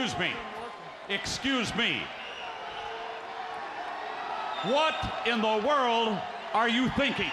[0.00, 0.32] Excuse me.
[1.10, 2.00] Excuse me.
[4.62, 4.94] What
[5.26, 6.18] in the world
[6.54, 7.30] are you thinking?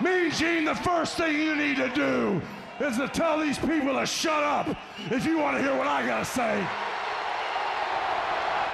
[0.00, 2.40] Me, Gene, the first thing you need to do
[2.78, 4.68] is to tell these people to shut up
[5.10, 6.64] if you want to hear what I gotta say.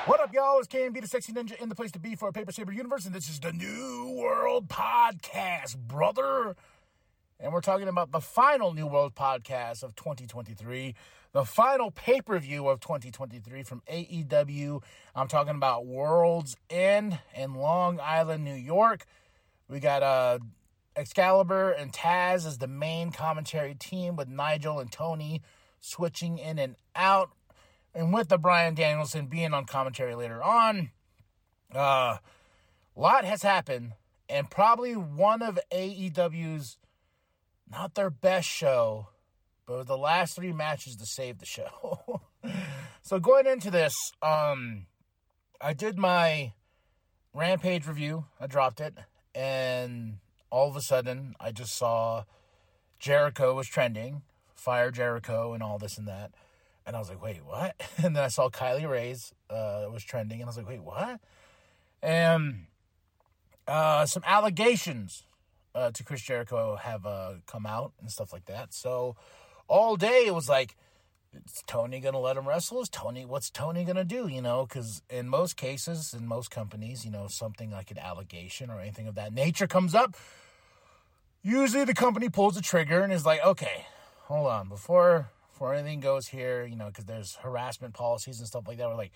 [0.05, 0.59] What up, y'all?
[0.59, 3.07] It's KMB, the Sexy Ninja, in the place to be for a Paper Saber Universe,
[3.07, 6.57] and this is the New World Podcast, brother.
[7.43, 10.95] And we're talking about the final New World Podcast of 2023,
[11.33, 14.83] the final pay per view of 2023 from AEW.
[15.15, 19.07] I'm talking about World's End in Long Island, New York.
[19.71, 20.41] We got uh,
[20.95, 25.41] Excalibur and Taz as the main commentary team, with Nigel and Tony
[25.81, 27.31] switching in and out
[27.95, 30.91] and with the Bryan Danielson being on commentary later on,
[31.75, 32.19] uh,
[32.97, 33.93] a lot has happened,
[34.29, 36.77] and probably one of AEW's
[37.71, 39.09] not their best show,
[39.67, 42.23] but the last three matches to save the show.
[43.03, 44.87] so going into this, um,
[45.61, 46.53] I did my
[47.33, 48.25] Rampage review.
[48.41, 48.95] I dropped it,
[49.35, 50.19] and
[50.51, 52.25] all of a sudden, I just saw
[52.99, 54.23] Jericho was trending,
[54.55, 56.33] fire Jericho, and all this and that.
[56.85, 57.81] And I was like, wait, what?
[58.03, 61.21] And then I saw Kylie Rae's uh, was trending, and I was like, wait, what?
[62.03, 62.67] And
[63.69, 65.25] uh, some allegations
[65.75, 68.73] uh, to Chris Jericho have uh, come out and stuff like that.
[68.75, 69.17] So
[69.69, 70.77] all day it was like,
[71.33, 72.81] is Tony going to let him wrestle?
[72.81, 74.27] Is Tony, what's Tony going to do?
[74.27, 78.69] You know, because in most cases, in most companies, you know, something like an allegation
[78.69, 80.17] or anything of that nature comes up.
[81.43, 83.87] Usually the company pulls the trigger and is like, okay,
[84.25, 88.67] hold on, before before anything goes here, you know, because there's harassment policies and stuff
[88.67, 88.89] like that.
[88.89, 89.13] We're like,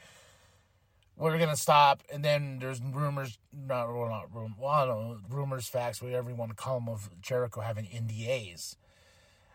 [1.17, 6.03] we're gonna stop, and then there's rumors, not well, not room, well, know, rumors, facts,
[6.03, 8.77] whatever you want to call them, of Jericho having NDAs,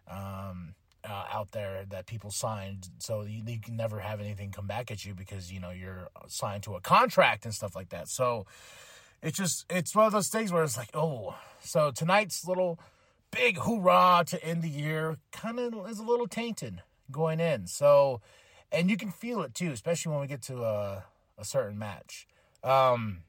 [0.10, 4.68] um, uh, out there that people signed, so you, you, can never have anything come
[4.68, 8.08] back at you because you know you're signed to a contract and stuff like that.
[8.08, 8.46] So
[9.22, 12.80] it's just it's one of those things where it's like, oh, so tonight's little
[13.32, 16.82] big hoorah to end the year kind of is a little tainted
[17.12, 17.68] going in.
[17.68, 18.22] So,
[18.72, 21.04] and you can feel it too, especially when we get to a,
[21.40, 22.28] a certain match.
[22.64, 23.20] Um,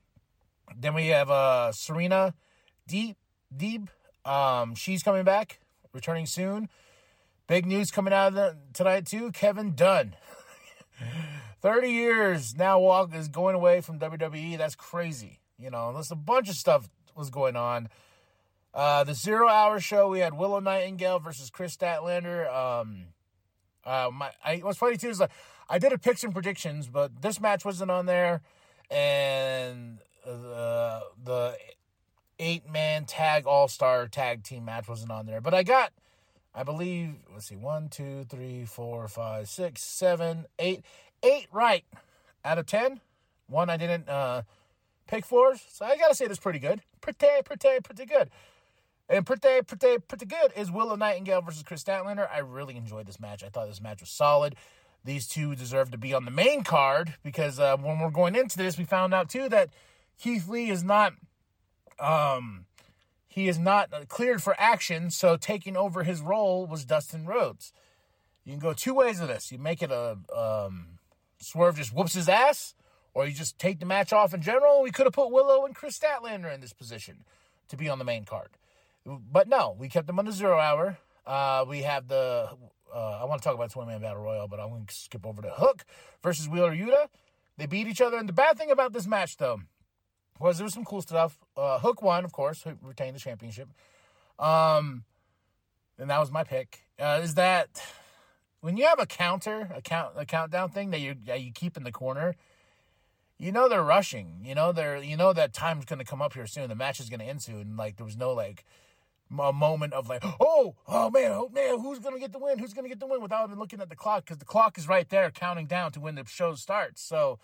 [0.77, 2.35] then we have uh, Serena
[2.89, 3.17] Deeb
[3.57, 3.89] Deeb.
[4.25, 5.61] Um, she's coming back,
[5.93, 6.69] returning soon.
[7.47, 9.33] Big news coming out of the, tonight too.
[9.33, 10.15] Kevin Dunn,
[11.61, 14.59] thirty years now, walk is going away from WWE.
[14.59, 15.41] That's crazy.
[15.59, 17.89] You know, there's a bunch of stuff was going on.
[18.73, 22.53] Uh, the zero hour show, we had Willow Nightingale versus Kris Statlander.
[22.53, 23.07] Um,
[23.85, 25.31] uh, my, I, what's funny too is like,
[25.71, 28.43] I did a picks and predictions, but this match wasn't on there,
[28.91, 31.57] and uh, the
[32.41, 35.41] eight man tag all star tag team match wasn't on there.
[35.41, 35.93] But I got,
[36.53, 40.83] I believe, let's see, one, two, three, four, five, six, seven, eight,
[41.23, 41.85] eight right
[42.45, 43.01] out of ten.
[43.47, 44.43] One I didn't uh,
[45.07, 48.29] pick for, so I gotta say this pretty good, pretty, pretty, pretty good.
[49.09, 52.29] And pretty, pretty, pretty good is Willow Nightingale versus Kris Statlander.
[52.33, 53.43] I really enjoyed this match.
[53.43, 54.55] I thought this match was solid.
[55.05, 58.59] These two deserve to be on the main card because uh, when we're going into
[58.59, 59.71] this, we found out too that
[60.19, 61.15] Keith Lee is not,
[61.99, 62.67] um,
[63.27, 65.11] he is not cleared for action.
[65.11, 67.73] So taking over his role was Dustin Rhodes.
[68.45, 69.51] You can go two ways of this.
[69.51, 70.99] You make it a um,
[71.39, 72.75] Swerve just whoops his ass,
[73.15, 74.83] or you just take the match off in general.
[74.83, 77.25] We could have put Willow and Kris Statlander in this position
[77.69, 78.51] to be on the main card.
[79.07, 80.99] But no, we kept them on the zero hour.
[81.27, 82.51] Uh, we have the,
[82.95, 85.27] uh, I want to talk about 20 man battle royal, but I'm going to skip
[85.27, 85.85] over to Hook
[86.23, 87.09] versus Wheeler Yuta.
[87.57, 88.17] They beat each other.
[88.17, 89.61] And the bad thing about this match, though,
[90.39, 91.39] was there was some cool stuff.
[91.57, 93.69] Uh, Hook won, of course, who retained the championship.
[94.39, 95.05] Um,
[95.99, 96.81] and that was my pick.
[96.99, 97.83] Uh, is that
[98.61, 101.77] when you have a counter, a count, a countdown thing that you that you keep
[101.77, 102.35] in the corner,
[103.39, 104.41] you know they're rushing.
[104.43, 106.69] You know they're you know that time's going to come up here soon.
[106.69, 107.77] The match is going to end soon.
[107.77, 108.65] Like there was no like
[109.39, 112.59] a moment of like, oh, oh man, oh man, who's gonna get the win?
[112.59, 113.23] Who's gonna get the win?
[113.23, 116.01] Without even looking at the clock, because the clock is right there counting down to
[116.01, 117.03] when the show starts.
[117.03, 117.39] So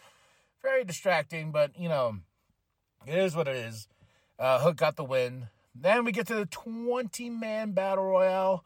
[0.62, 2.16] very distracting, but you know,
[3.06, 3.88] it is what it is.
[4.38, 5.48] Uh, Hook got the win.
[5.74, 8.64] Then we get to the 20 man battle royale.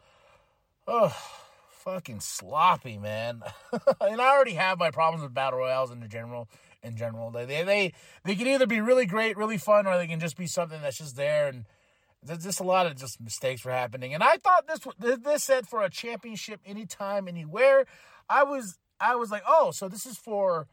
[0.87, 1.15] Oh,
[1.71, 3.43] fucking sloppy, man.
[4.01, 6.49] and I already have my problems with battle royales in general.
[6.83, 7.93] In general, they they
[8.25, 10.97] they can either be really great, really fun, or they can just be something that's
[10.97, 11.67] just there and
[12.23, 15.67] there's just a lot of just mistakes were happening, and I thought this this said
[15.67, 17.87] for a championship anytime, anywhere.
[18.29, 20.67] I was I was like, oh, so this is for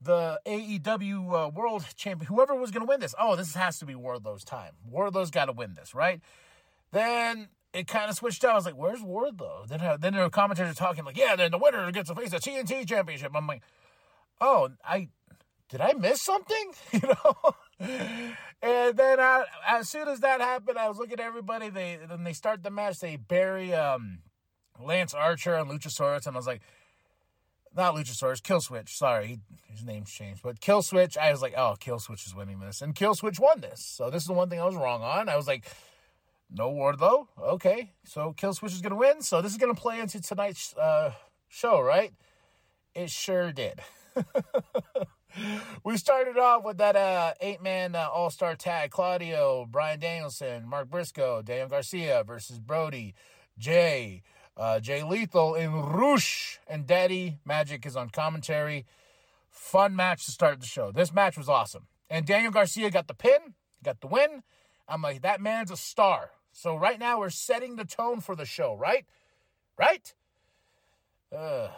[0.00, 2.26] the AEW uh, World Champion.
[2.26, 4.72] Whoever was going to win this, oh, this has to be Wardlow's time.
[4.88, 6.20] Wardlow's got to win this, right?
[6.92, 8.52] Then it kind of switched out.
[8.52, 11.58] I was like, "Where's Wardlow?" Then uh, then the commentators talking like, "Yeah, then the
[11.58, 13.62] winner gets to face the TNT Championship." I'm like,
[14.40, 15.08] "Oh, I
[15.68, 17.54] did I miss something?" You know.
[17.80, 21.68] And then I, as soon as that happened, I was looking at everybody.
[21.68, 22.98] They then they start the match.
[22.98, 24.18] They bury um,
[24.80, 26.62] Lance Archer and Luchasaurus, and I was like,
[27.76, 28.88] not Luchasaurus, Killswitch.
[28.88, 29.40] Sorry,
[29.70, 31.16] his name's changed, but Killswitch.
[31.16, 33.84] I was like, oh, Killswitch is winning this, and Killswitch won this.
[33.84, 35.28] So this is the one thing I was wrong on.
[35.28, 35.64] I was like,
[36.50, 37.28] no Wardlow.
[37.40, 39.22] Okay, so Killswitch is gonna win.
[39.22, 41.12] So this is gonna play into tonight's uh,
[41.48, 42.12] show, right?
[42.94, 43.80] It sure did.
[45.84, 50.68] we started off with that uh, eight man uh, all star tag Claudio, Bryan Danielson,
[50.68, 53.14] Mark Briscoe, Daniel Garcia versus Brody,
[53.58, 54.22] Jay,
[54.56, 58.86] uh, Jay Lethal in Rush, and Daddy Magic is on commentary.
[59.50, 60.92] Fun match to start the show.
[60.92, 61.86] This match was awesome.
[62.10, 64.42] And Daniel Garcia got the pin, got the win.
[64.88, 66.30] I'm like, that man's a star.
[66.52, 69.04] So right now we're setting the tone for the show, right?
[69.78, 70.14] Right?
[71.36, 71.68] Uh,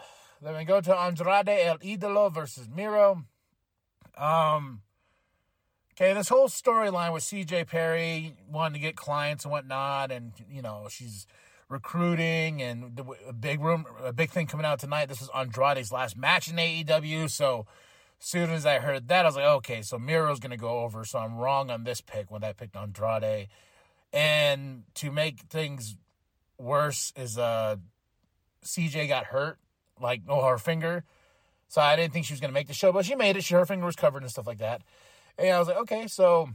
[0.41, 3.25] then we go to Andrade El Idolo versus Miro.
[4.21, 4.83] Um,
[5.93, 10.61] okay, this whole storyline with CJ Perry wanting to get clients and whatnot, and you
[10.61, 11.25] know she's
[11.67, 15.07] recruiting and a big room, a big thing coming out tonight.
[15.07, 17.65] This is Andrade's last match in AEW, so
[18.19, 21.03] as soon as I heard that, I was like, okay, so Miro's gonna go over.
[21.03, 23.47] So I'm wrong on this pick when I picked Andrade,
[24.13, 25.95] and to make things
[26.59, 27.77] worse is uh
[28.63, 29.57] CJ got hurt,
[29.99, 31.05] like oh her finger.
[31.71, 33.45] So I didn't think she was going to make the show, but she made it.
[33.45, 34.81] She, her finger was covered and stuff like that.
[35.37, 36.49] And I was like, okay, so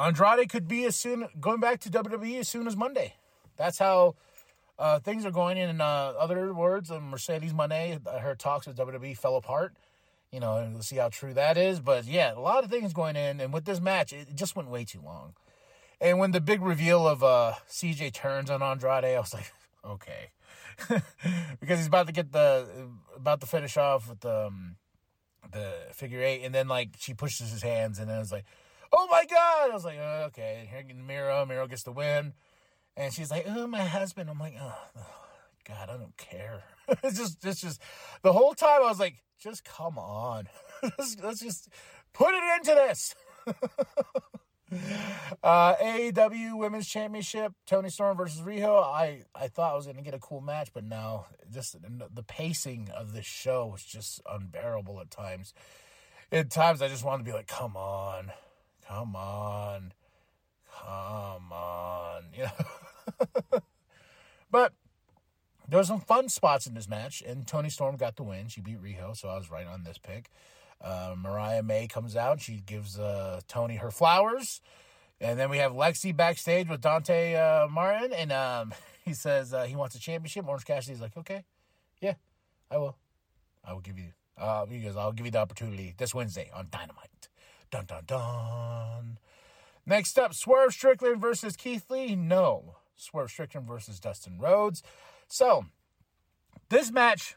[0.00, 3.14] Andrade could be as soon going back to WWE as soon as Monday.
[3.56, 4.14] That's how
[4.78, 5.58] uh, things are going.
[5.58, 9.74] In uh, other words, uh, Mercedes Moné, her talks with WWE fell apart.
[10.30, 11.80] You know, we'll see how true that is.
[11.80, 13.40] But yeah, a lot of things going in.
[13.40, 15.34] And with this match, it just went way too long.
[16.00, 19.52] And when the big reveal of uh, CJ turns on Andrade, I was like,
[19.84, 20.30] okay.
[21.60, 22.66] because he's about to get the
[23.16, 24.76] about to finish off with the um,
[25.52, 28.44] the figure eight, and then like she pushes his hands, and then it's like,
[28.92, 29.70] oh my god!
[29.70, 32.34] I was like, oh, okay, here Miro, Miro gets the win,
[32.96, 34.30] and she's like, oh my husband.
[34.30, 35.06] I'm like, oh, oh
[35.68, 36.62] God, I don't care.
[37.02, 37.80] it's just, it's just
[38.22, 40.48] the whole time I was like, just come on,
[40.82, 41.68] let's, let's just
[42.12, 43.14] put it into this.
[45.42, 48.82] Uh, AEW Women's Championship, Toni Storm versus Riho.
[48.82, 52.22] I, I thought I was going to get a cool match, but no, just the
[52.22, 55.54] pacing of this show was just unbearable at times.
[56.30, 58.32] At times, I just wanted to be like, come on,
[58.86, 59.92] come on,
[60.78, 63.60] come on, you know.
[64.50, 64.72] but
[65.68, 68.48] there were some fun spots in this match, and Toni Storm got the win.
[68.48, 70.30] She beat Riho, so I was right on this pick.
[70.80, 72.40] Uh, Mariah May comes out.
[72.40, 74.60] She gives uh, Toni her flowers.
[75.20, 78.12] And then we have Lexi backstage with Dante uh, Martin.
[78.12, 78.72] And um,
[79.04, 80.46] he says uh, he wants a championship.
[80.46, 81.44] Orange Cassidy's like, okay,
[82.00, 82.14] yeah,
[82.70, 82.96] I will.
[83.64, 86.68] I will give you, uh, he goes, I'll give you the opportunity this Wednesday on
[86.70, 87.28] Dynamite.
[87.70, 89.18] Dun, dun, dun.
[89.86, 92.16] Next up, Swerve Strickland versus Keith Lee.
[92.16, 92.76] No.
[92.96, 94.82] Swerve Strickland versus Dustin Rhodes.
[95.28, 95.66] So,
[96.68, 97.36] this match,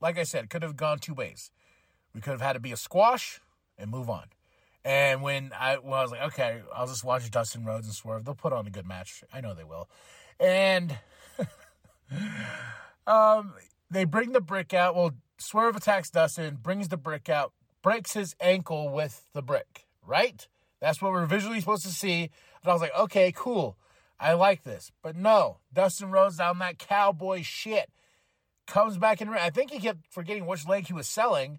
[0.00, 1.50] like I said, could have gone two ways.
[2.14, 3.40] We could have had to be a squash
[3.76, 4.24] and move on.
[4.84, 8.24] And when I, when I was like, okay, I'll just watch Dustin Rhodes and Swerve.
[8.24, 9.24] They'll put on a good match.
[9.32, 9.88] I know they will.
[10.38, 10.96] And
[13.06, 13.54] um,
[13.90, 14.94] they bring the brick out.
[14.94, 20.46] Well, Swerve attacks Dustin, brings the brick out, breaks his ankle with the brick, right?
[20.80, 22.30] That's what we're visually supposed to see.
[22.62, 23.76] And I was like, okay, cool.
[24.20, 24.92] I like this.
[25.02, 27.90] But no, Dustin Rhodes down that cowboy shit.
[28.66, 29.28] Comes back in.
[29.28, 31.58] I think he kept forgetting which leg he was selling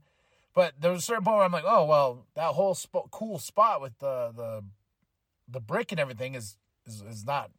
[0.56, 3.38] but there was a certain point where I'm like, oh well, that whole sp- cool
[3.38, 4.64] spot with the the
[5.48, 6.58] the brick and everything is
[6.88, 7.52] is, is not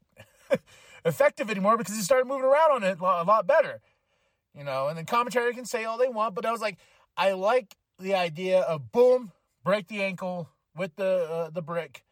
[1.05, 3.81] effective anymore because he started moving around on it a lot better,
[4.57, 4.89] you know.
[4.89, 6.79] And then commentary can say all they want, but I was like,
[7.17, 9.31] I like the idea of boom,
[9.63, 12.03] break the ankle with the uh, the brick,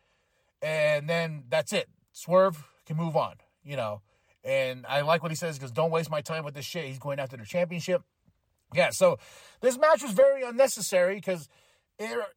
[0.62, 1.88] and then that's it.
[2.12, 4.02] Swerve can move on, you know.
[4.44, 6.84] And I like what he says because don't waste my time with this shit.
[6.84, 8.02] He's going after the championship.
[8.74, 9.18] Yeah, so
[9.60, 11.48] this match was very unnecessary because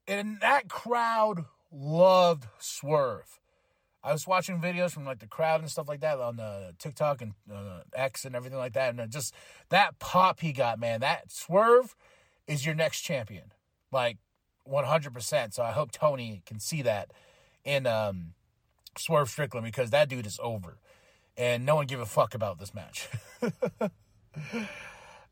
[0.08, 3.40] and that crowd loved Swerve.
[4.04, 7.22] I was watching videos from like the crowd and stuff like that on the TikTok
[7.22, 9.34] and uh, X and everything like that, and just
[9.70, 11.02] that pop he got, man.
[11.02, 11.96] That Swerve
[12.48, 13.52] is your next champion,
[13.92, 14.18] like
[14.64, 15.56] one hundred percent.
[15.56, 17.12] So I hope Tony can see that
[17.66, 18.34] in um,
[18.98, 20.78] Swerve Strickland because that dude is over,
[21.36, 23.10] and no one give a fuck about this match.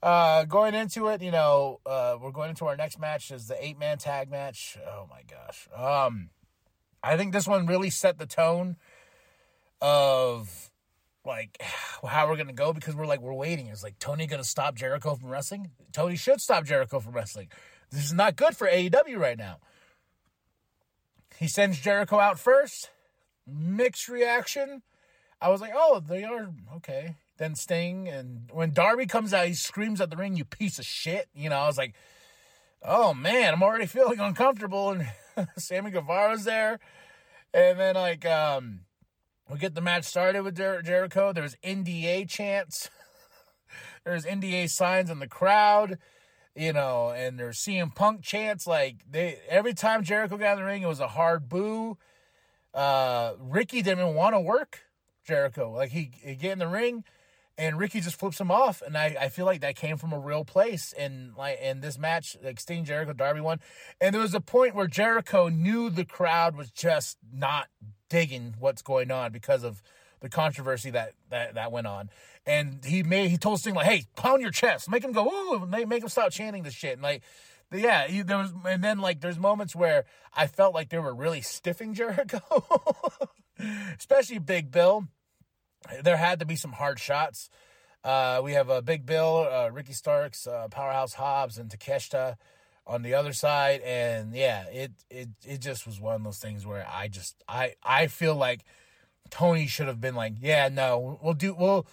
[0.02, 3.64] Uh, going into it, you know, uh, we're going into our next match is the
[3.64, 4.78] eight man tag match.
[4.88, 5.68] Oh my gosh.
[5.76, 6.30] Um,
[7.02, 8.78] I think this one really set the tone
[9.82, 10.72] of
[11.26, 11.62] like
[12.08, 13.68] how we're gonna go because we're like we're waiting.
[13.68, 15.72] Is like Tony gonna stop Jericho from wrestling?
[15.92, 17.50] Tony should stop Jericho from wrestling.
[17.92, 19.60] This is not good for AEW right now.
[21.38, 22.90] He sends Jericho out first.
[23.48, 24.82] Mixed reaction.
[25.42, 27.16] I was like, oh, they are okay.
[27.38, 30.86] Then Sting and when Darby comes out, he screams at the ring, "You piece of
[30.86, 31.96] shit!" You know, I was like,
[32.82, 34.92] oh man, I'm already feeling uncomfortable.
[34.92, 35.08] And
[35.58, 36.80] Sammy Guevara's there,
[37.54, 38.82] and then like um,
[39.50, 41.34] we get the match started with Jer- Jericho.
[41.34, 42.90] There's NDA chants.
[44.06, 45.98] there's NDA signs in the crowd
[46.56, 48.66] you know, and there's CM Punk chants.
[48.66, 51.98] Like they every time Jericho got in the ring, it was a hard boo.
[52.74, 54.82] Uh, Ricky didn't want to work
[55.26, 55.72] Jericho.
[55.72, 57.04] Like he, he get in the ring,
[57.58, 58.82] and Ricky just flips him off.
[58.82, 60.94] And I, I feel like that came from a real place.
[60.98, 63.60] And like in this match, like Sting Jericho Darby won,
[64.02, 67.68] and there was a point where Jericho knew the crowd was just not
[68.10, 69.82] digging what's going on because of
[70.22, 72.10] the controversy that that that went on
[72.46, 75.66] and he made he told Sting like, "Hey, pound your chest, make him go ooh,
[75.66, 77.24] make, make him stop chanting this shit." And like,
[77.74, 81.14] yeah, he, there was, and then like there's moments where I felt like they were
[81.14, 82.42] really stiffing Jericho,
[83.98, 85.08] especially Big Bill.
[86.04, 87.50] There had to be some hard shots.
[88.04, 92.36] Uh, we have a uh, Big Bill, uh, Ricky Starks, uh, Powerhouse Hobbs, and Takeshita
[92.88, 96.66] on the other side, and yeah, it it it just was one of those things
[96.66, 98.64] where I just I I feel like
[99.32, 101.88] Tony should have been like, yeah, no, we'll do we'll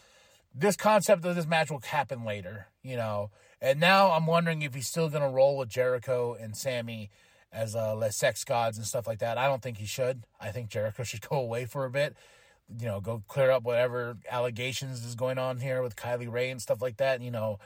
[0.54, 3.30] this concept of this match will happen later, you know.
[3.61, 7.11] And now I'm wondering if he's still to roll with Jericho and Sammy
[7.52, 9.38] as uh, sex gods and stuff like that.
[9.38, 10.25] I don't think he should.
[10.40, 12.16] I think Jericho should go away for a bit,
[12.78, 16.61] you know, go clear up whatever allegations is going on here with Kylie Rae and
[16.61, 17.59] stuff like that, you know,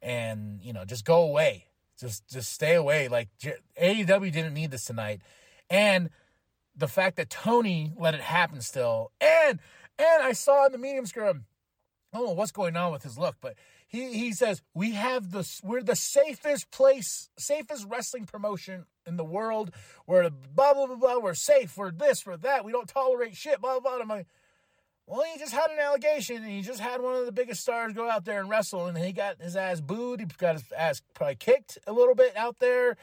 [0.00, 1.66] and you know, just go away.
[1.98, 3.08] Just just stay away.
[3.08, 3.28] Like
[3.80, 5.20] AEW didn't need this tonight,
[5.70, 6.10] and
[6.74, 9.60] the fact that Tony let it happen still, and
[9.96, 11.46] and I saw in the medium scrum
[12.14, 13.56] I don't know what's going on with his look, but
[13.88, 19.24] he, he says we have the we're the safest place, safest wrestling promotion in the
[19.24, 19.72] world.
[20.06, 21.18] We're blah blah blah blah.
[21.18, 21.76] We're safe.
[21.76, 22.24] We're this.
[22.24, 22.64] We're that.
[22.64, 23.60] We don't tolerate shit.
[23.60, 23.96] Blah blah.
[23.96, 24.02] blah.
[24.02, 24.28] I'm like,
[25.06, 27.92] well, he just had an allegation, and he just had one of the biggest stars
[27.92, 30.20] go out there and wrestle, and he got his ass booed.
[30.20, 32.96] He got his ass probably kicked a little bit out there.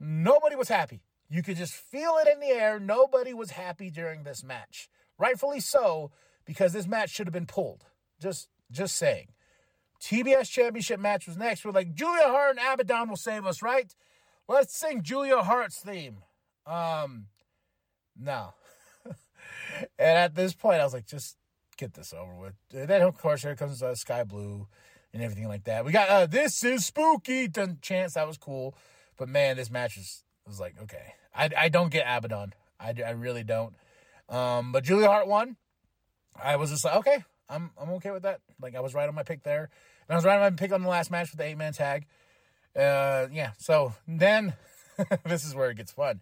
[0.00, 1.00] Nobody was happy.
[1.28, 2.80] You could just feel it in the air.
[2.80, 4.88] Nobody was happy during this match.
[5.18, 6.10] Rightfully so,
[6.44, 7.84] because this match should have been pulled.
[8.20, 9.28] Just just saying.
[10.00, 11.64] TBS championship match was next.
[11.64, 13.94] We're like, Julia Hart and Abaddon will save us, right?
[14.48, 16.18] Let's sing Julia Hart's theme.
[16.66, 17.26] Um,
[18.16, 18.54] no.
[19.98, 21.36] And at this point, I was like, just
[21.76, 22.54] get this over with.
[22.72, 24.66] And then, of course, here comes uh, Skye Blue
[25.12, 25.84] and everything like that.
[25.84, 28.14] We got uh, This is Spooky done chance.
[28.14, 28.74] That was cool.
[29.16, 31.14] But man, this match was, was like, okay.
[31.34, 32.54] I, I don't get Abaddon.
[32.80, 33.74] I, I really don't.
[34.28, 35.56] Um, but Julia Hart won.
[36.40, 38.40] I was just like, okay, I'm I'm okay with that.
[38.60, 39.70] Like I was right on my pick there,
[40.08, 41.72] and I was right on my pick on the last match with the eight man
[41.72, 42.06] tag.
[42.76, 43.52] Uh, yeah.
[43.58, 44.54] So then,
[45.24, 46.20] this is where it gets fun.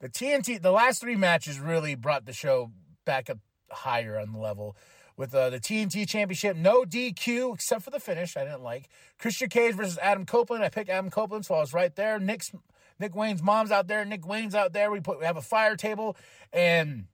[0.00, 2.70] The TNT, the last three matches really brought the show
[3.08, 3.38] back up
[3.70, 4.76] higher on the level.
[5.16, 8.88] With uh, the TNT Championship, no DQ except for the finish I didn't like.
[9.18, 10.62] Christian Cage versus Adam Copeland.
[10.62, 12.20] I picked Adam Copeland, so I was right there.
[12.20, 12.52] Nick's
[13.00, 14.04] Nick Wayne's mom's out there.
[14.04, 14.92] Nick Wayne's out there.
[14.92, 16.16] We put we have a fire table,
[16.52, 17.06] and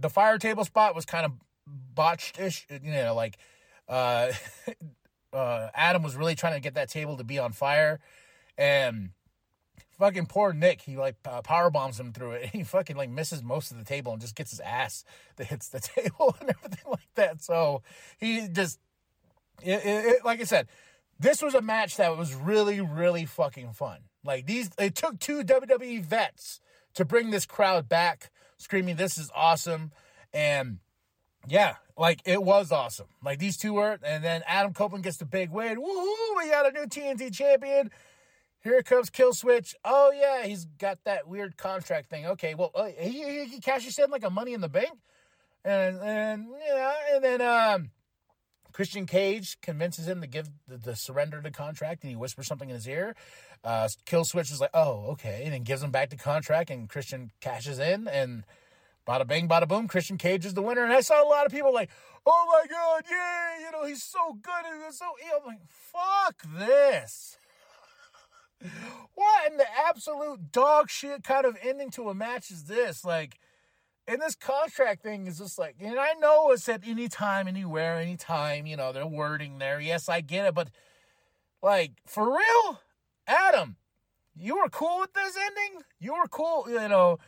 [0.00, 1.32] the fire table spot was kind of
[1.66, 2.66] botched ish.
[2.70, 3.36] You know, like
[3.88, 4.32] uh,
[5.32, 8.00] uh, Adam was really trying to get that table to be on fire,
[8.56, 9.10] and
[9.98, 12.50] fucking poor Nick, he like uh, power bombs him through it.
[12.52, 15.04] He fucking like misses most of the table and just gets his ass
[15.36, 17.42] that hits the table and everything like that.
[17.42, 17.82] So
[18.18, 18.78] he just,
[19.62, 20.68] it, it, it, like I said,
[21.20, 23.98] this was a match that was really, really fucking fun.
[24.24, 26.60] Like these, it took two WWE vets
[26.94, 29.92] to bring this crowd back, screaming, "This is awesome!"
[30.32, 30.78] and
[31.48, 33.06] yeah, like it was awesome.
[33.24, 35.78] Like these two were, and then Adam Copeland gets the big win.
[35.78, 36.36] Woohoo!
[36.36, 37.90] We got a new TNT champion.
[38.68, 39.74] Here comes Kill Switch.
[39.84, 42.26] Oh yeah, he's got that weird contract thing.
[42.26, 44.98] Okay, well uh, he, he, he cashes in like a Money in the Bank,
[45.64, 47.90] and and yeah, and then um,
[48.72, 52.68] Christian Cage convinces him to give the, the surrender the contract, and he whispers something
[52.68, 53.16] in his ear.
[53.64, 56.90] Uh, Kill Switch is like, oh okay, and then gives him back the contract, and
[56.90, 58.44] Christian cashes in, and
[59.08, 59.88] Bada bing, bada boom.
[59.88, 60.84] Christian Cage is the winner.
[60.84, 61.88] And I saw a lot of people like,
[62.26, 67.37] oh my God, yeah, you know, he's so good and so I'm like, fuck this.
[69.14, 73.04] What in the absolute dog shit kind of ending to a match is this?
[73.04, 73.38] Like,
[74.06, 77.96] and this contract thing is just like, and I know it's at any time, anywhere,
[77.96, 79.80] anytime, you know, they're wording there.
[79.80, 80.70] Yes, I get it, but
[81.62, 82.80] like, for real?
[83.26, 83.76] Adam,
[84.34, 85.82] you were cool with this ending?
[86.00, 87.18] You were cool, you know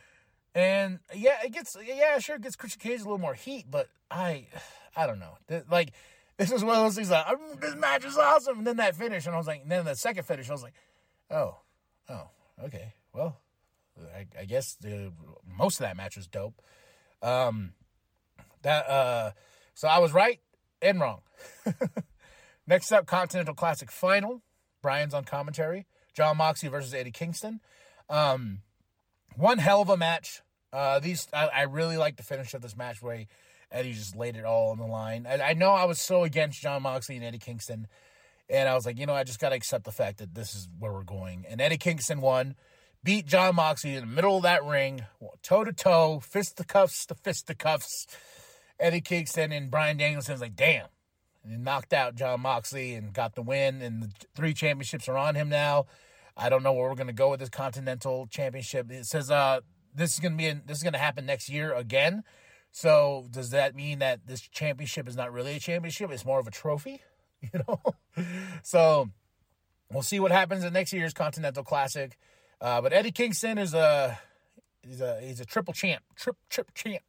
[0.53, 3.87] and yeah, it gets yeah, sure it gets Christian Cage a little more heat, but
[4.09, 4.47] I
[4.95, 5.37] I don't know.
[5.69, 5.91] Like
[6.37, 7.25] this is one of those things like
[7.59, 9.95] this match is awesome, and then that finish, and I was like, and then the
[9.95, 10.73] second finish, I was like,
[11.31, 11.57] oh,
[12.09, 12.29] oh,
[12.65, 13.39] okay, well,
[14.15, 15.11] I, I guess the
[15.45, 16.61] most of that match was dope.
[17.21, 17.73] Um,
[18.63, 19.31] that uh,
[19.73, 20.39] so I was right
[20.81, 21.21] and wrong.
[22.67, 24.41] Next up, Continental Classic Final.
[24.81, 25.87] Bryan's on commentary.
[26.13, 27.59] Jon Moxley versus Eddie Kingston.
[28.09, 28.59] Um,
[29.35, 30.41] one hell of a match.
[30.73, 33.25] Uh, these I, I really like the finish of this match where
[33.71, 35.25] Eddie just laid it all on the line.
[35.27, 37.87] I, I know I was so against Jon Moxley and Eddie Kingston,
[38.51, 40.53] and I was like, you know, I just got to accept the fact that this
[40.53, 41.45] is where we're going.
[41.49, 42.55] And Eddie Kingston won,
[43.03, 45.05] beat Jon Moxley in the middle of that ring,
[45.41, 48.07] toe to toe, fist to toe, fist to cuffs.
[48.79, 50.87] Eddie Kingston and Bryan Danielson's like, damn.
[51.43, 55.17] And he knocked out Jon Moxley and got the win, and the three championships are
[55.17, 55.85] on him now.
[56.35, 58.91] I don't know where we're gonna go with this Continental Championship.
[58.91, 59.61] It says uh
[59.93, 62.23] this is gonna be in, this is gonna happen next year again.
[62.71, 66.11] So does that mean that this championship is not really a championship?
[66.11, 67.01] It's more of a trophy,
[67.53, 67.79] you know.
[68.63, 69.09] so
[69.91, 72.17] we'll see what happens in next year's Continental Classic.
[72.59, 74.19] Uh, but Eddie Kingston is a
[74.83, 77.03] he's a he's a triple champ, trip trip champ.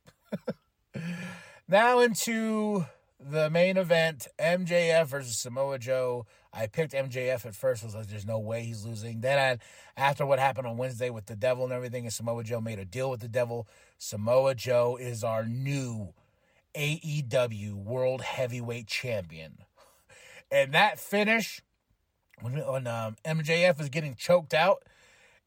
[1.69, 2.87] now into
[3.31, 6.27] the main event, MJF versus Samoa Joe.
[6.53, 7.85] I picked MJF at first.
[7.85, 9.21] Was like, there's no way he's losing.
[9.21, 9.59] Then, I,
[10.01, 12.85] after what happened on Wednesday with the Devil and everything, and Samoa Joe made a
[12.85, 13.69] deal with the Devil.
[13.99, 16.13] Samoa Joe is our new
[16.75, 19.59] AEW World Heavyweight Champion.
[20.53, 21.63] And that finish,
[22.43, 24.83] when, when um, MJF was getting choked out,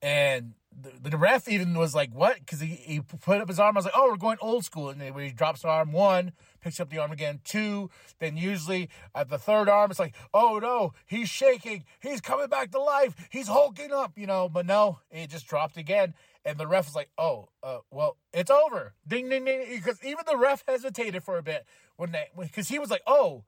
[0.02, 3.78] and the, the ref even was like, "What?" Because he, he put up his arm.
[3.78, 6.80] I was like, "Oh, we're going old school." And he drops the arm, one picks
[6.80, 7.92] up the arm again, two.
[8.18, 11.86] Then usually at the third arm, it's like, "Oh no, he's shaking.
[12.02, 13.14] He's coming back to life.
[13.30, 14.50] He's hulking up," you know.
[14.50, 16.16] But no, it just dropped again.
[16.44, 19.66] And the ref was like, "Oh, uh, well, it's over." Ding, ding, ding.
[19.70, 23.44] Because even the ref hesitated for a bit when they, because he was like, "Oh,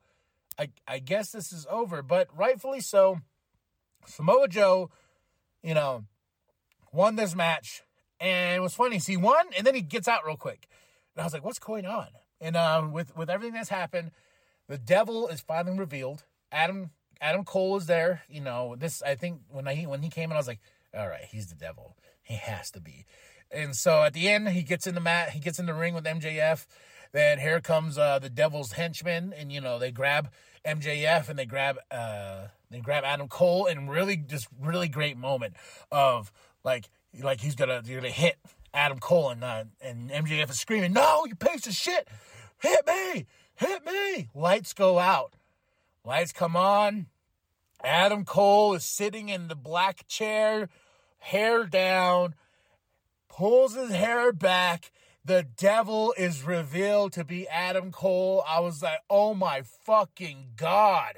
[0.58, 3.20] I, I guess this is over." But rightfully so.
[4.06, 4.90] Samoa Joe,
[5.62, 6.04] you know
[6.92, 7.82] won this match.
[8.20, 8.98] And it was funny.
[8.98, 10.68] So he won, and then he gets out real quick.
[11.14, 12.08] And I was like, what's going on?
[12.40, 14.10] And uh, with, with everything that's happened,
[14.68, 16.24] the devil is finally revealed.
[16.50, 16.90] Adam
[17.20, 18.22] Adam Cole is there.
[18.28, 20.60] You know, this I think when I when he came in, I was like,
[20.96, 21.96] all right, he's the devil.
[22.22, 23.06] He has to be.
[23.50, 25.94] And so at the end, he gets in the mat, he gets in the ring
[25.94, 26.66] with MJF.
[27.12, 30.30] Then here comes uh, the devil's henchmen, and you know they grab
[30.66, 35.54] MJF and they grab uh, they grab Adam Cole, and really just really great moment
[35.90, 36.30] of
[36.64, 38.36] like like he's gonna you're gonna hit
[38.74, 42.06] Adam Cole and uh, and MJF is screaming, "No, you piece of shit!
[42.60, 43.26] Hit me!
[43.54, 45.34] Hit me!" Lights go out.
[46.04, 47.06] Lights come on.
[47.84, 50.68] Adam Cole is sitting in the black chair,
[51.18, 52.34] hair down,
[53.28, 54.90] pulls his hair back.
[55.24, 58.42] The devil is revealed to be Adam Cole.
[58.48, 61.14] I was like, oh my fucking God.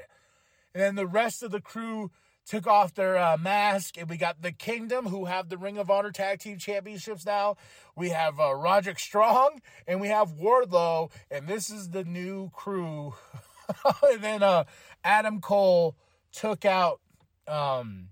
[0.73, 2.11] And then the rest of the crew
[2.45, 5.89] took off their uh, mask, and we got the Kingdom, who have the Ring of
[5.89, 7.55] Honor Tag Team Championships now.
[7.95, 13.13] We have uh, Roderick Strong, and we have Wardlow, and this is the new crew.
[14.11, 14.65] and then uh,
[15.03, 15.95] Adam Cole
[16.31, 16.99] took out
[17.47, 18.09] um,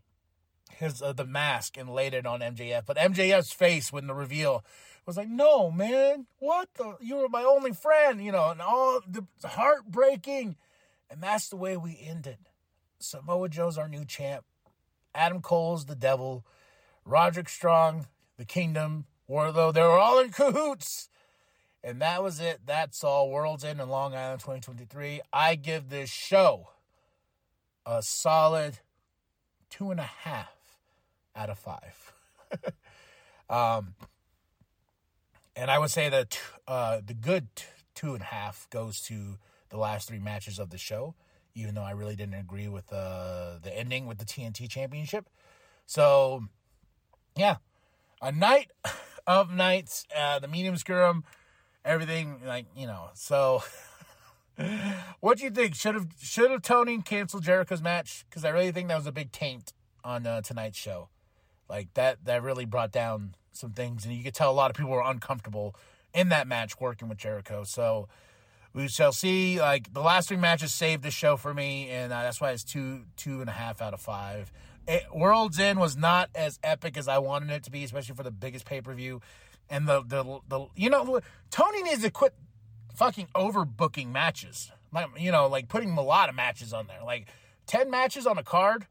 [0.71, 4.63] his uh, the mask and laid it on MJF, but MJF's face when the reveal
[5.05, 6.97] was like, "No, man, what the?
[7.01, 10.55] You were my only friend, you know." And all the heartbreaking,
[11.09, 12.37] and that's the way we ended.
[12.99, 14.45] Samoa Joe's our new champ.
[15.15, 16.45] Adam Cole's the devil.
[17.05, 19.05] Roderick Strong, the kingdom.
[19.29, 21.09] Wardlow, they were all in cahoots.
[21.83, 22.61] And that was it.
[22.65, 23.29] That's all.
[23.29, 25.21] World's End in Long Island 2023.
[25.31, 26.69] I give this show
[27.85, 28.79] a solid
[29.69, 30.79] two and a half
[31.35, 32.13] out of five.
[33.49, 33.95] um,
[35.55, 37.47] and I would say that uh, the good
[37.95, 39.37] two and a half goes to
[39.69, 41.15] the last three matches of the show
[41.59, 45.29] even though I really didn't agree with uh, the ending with the TNT Championship.
[45.85, 46.45] So,
[47.35, 47.57] yeah,
[48.21, 48.71] a night
[49.27, 51.23] of nights, uh, the medium scrum,
[51.83, 53.09] everything like you know.
[53.13, 53.63] So,
[55.19, 55.75] what do you think?
[55.75, 58.25] Should have should have Tony canceled Jericho's match?
[58.29, 61.09] Because I really think that was a big taint on uh, tonight's show.
[61.69, 64.75] Like that that really brought down some things, and you could tell a lot of
[64.75, 65.75] people were uncomfortable
[66.13, 67.63] in that match working with Jericho.
[67.63, 68.07] So
[68.73, 69.59] we shall see.
[69.59, 72.63] Like the last three matches saved the show for me, and uh, that's why it's
[72.63, 74.51] two two and a half out of five.
[74.87, 78.23] It, World's End was not as epic as I wanted it to be, especially for
[78.23, 79.21] the biggest pay per view.
[79.69, 82.33] And the, the the you know Tony needs to quit
[82.99, 84.71] fucking overbooking matches.
[84.91, 87.27] Like you know, like putting a lot of matches on there, like
[87.65, 88.85] ten matches on a card,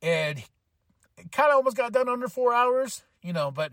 [0.00, 3.02] and it kind of almost got done under four hours.
[3.22, 3.72] You know, but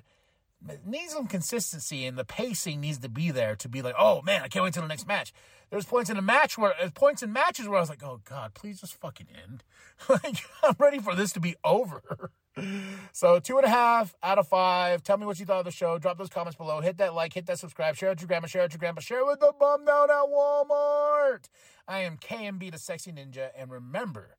[0.85, 4.41] needs some consistency and the pacing needs to be there to be like, oh man,
[4.43, 5.33] I can't wait till the next match.
[5.69, 8.21] There's points in the match where there's points in matches where I was like, oh
[8.23, 9.63] god, please just fucking end.
[10.09, 12.31] like I'm ready for this to be over.
[13.11, 15.03] so two and a half out of five.
[15.03, 15.97] Tell me what you thought of the show.
[15.97, 16.81] Drop those comments below.
[16.81, 18.79] Hit that like, hit that subscribe, share it with your grandma, share it with your
[18.79, 21.45] grandpa, share it with the bum down at Walmart.
[21.87, 24.37] I am KMB the Sexy Ninja, and remember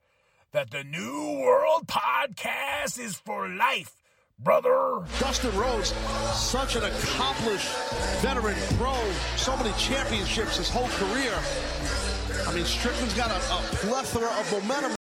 [0.53, 3.95] that the New World Podcast is for life
[4.43, 5.05] brother.
[5.19, 5.93] Dustin Rhodes,
[6.35, 7.69] such an accomplished
[8.21, 8.95] veteran pro,
[9.37, 11.33] so many championships his whole career.
[12.47, 14.95] I mean, Strickland's got a, a plethora of momentum.